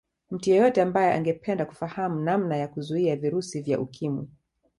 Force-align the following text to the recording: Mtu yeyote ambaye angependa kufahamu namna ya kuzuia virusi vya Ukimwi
Mtu 0.31 0.49
yeyote 0.49 0.81
ambaye 0.81 1.13
angependa 1.13 1.65
kufahamu 1.65 2.19
namna 2.23 2.57
ya 2.57 2.67
kuzuia 2.67 3.15
virusi 3.15 3.61
vya 3.61 3.79
Ukimwi 3.79 4.27